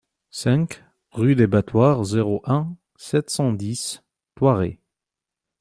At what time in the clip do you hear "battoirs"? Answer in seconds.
1.45-2.03